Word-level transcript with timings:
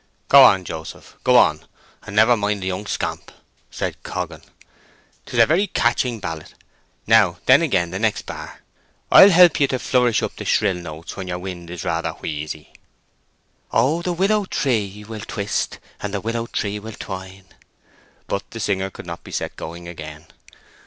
"Go 0.29 0.41
on, 0.43 0.65
Joseph—go 0.65 1.37
on, 1.37 1.67
and 2.07 2.15
never 2.15 2.35
mind 2.35 2.63
the 2.63 2.65
young 2.65 2.87
scamp," 2.87 3.31
said 3.69 4.01
Coggan. 4.01 4.41
"'Tis 5.27 5.37
a 5.39 5.45
very 5.45 5.67
catching 5.67 6.19
ballet. 6.19 6.47
Now 7.05 7.37
then 7.45 7.61
again—the 7.61 7.99
next 7.99 8.23
bar; 8.25 8.61
I'll 9.11 9.29
help 9.29 9.59
ye 9.59 9.67
to 9.67 9.77
flourish 9.77 10.23
up 10.23 10.37
the 10.37 10.43
shrill 10.43 10.73
notes 10.73 11.15
where 11.15 11.27
yer 11.27 11.37
wind 11.37 11.69
is 11.69 11.83
rather 11.85 12.13
wheezy:— 12.13 12.73
Oh 13.71 14.01
the 14.01 14.11
wi′ 14.11 14.25
il 14.31 14.39
lo′ 14.39 14.41
ow 14.41 14.45
tree′ 14.45 15.03
will′ 15.05 15.19
twist′, 15.27 15.77
And 16.01 16.15
the 16.15 16.19
wil′ 16.21 16.33
low′ 16.39 16.47
tre′ 16.47 16.71
ee 16.71 16.79
wi′ 16.79 16.93
ill 16.93 16.97
twine′. 16.99 17.45
But 18.25 18.49
the 18.49 18.59
singer 18.59 18.89
could 18.89 19.05
not 19.05 19.23
be 19.23 19.29
set 19.31 19.55
going 19.55 19.87
again. 19.87 20.25